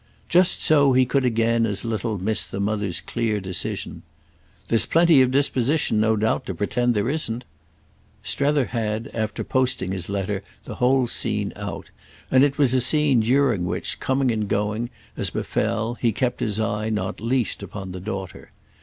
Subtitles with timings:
[0.29, 4.01] Just so he could again as little miss the mother's clear decision:
[4.67, 7.45] "There's plenty of disposition, no doubt, to pretend there isn't."
[8.23, 11.91] Strether had, after posting his letter, the whole scene out;
[12.31, 16.59] and it was a scene during which, coming and going, as befell, he kept his
[16.59, 18.51] eye not least upon the daughter.